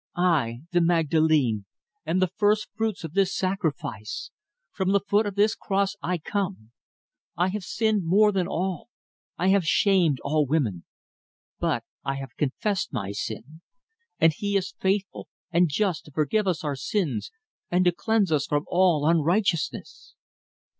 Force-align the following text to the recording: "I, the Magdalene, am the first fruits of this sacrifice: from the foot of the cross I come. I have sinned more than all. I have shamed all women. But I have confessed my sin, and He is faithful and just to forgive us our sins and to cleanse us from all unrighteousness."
"I, 0.15 0.61
the 0.71 0.81
Magdalene, 0.81 1.65
am 2.07 2.17
the 2.17 2.31
first 2.35 2.69
fruits 2.73 3.03
of 3.03 3.13
this 3.13 3.35
sacrifice: 3.37 4.31
from 4.71 4.93
the 4.93 4.99
foot 4.99 5.27
of 5.27 5.35
the 5.35 5.55
cross 5.61 5.95
I 6.01 6.17
come. 6.17 6.71
I 7.37 7.49
have 7.49 7.63
sinned 7.63 8.03
more 8.03 8.31
than 8.31 8.47
all. 8.47 8.89
I 9.37 9.49
have 9.49 9.63
shamed 9.63 10.17
all 10.23 10.47
women. 10.47 10.85
But 11.59 11.83
I 12.03 12.15
have 12.15 12.35
confessed 12.35 12.91
my 12.91 13.11
sin, 13.11 13.61
and 14.17 14.33
He 14.35 14.57
is 14.57 14.73
faithful 14.79 15.27
and 15.51 15.69
just 15.69 16.05
to 16.05 16.11
forgive 16.11 16.47
us 16.47 16.63
our 16.63 16.75
sins 16.75 17.29
and 17.69 17.85
to 17.85 17.91
cleanse 17.91 18.31
us 18.31 18.47
from 18.47 18.63
all 18.67 19.07
unrighteousness." 19.07 20.15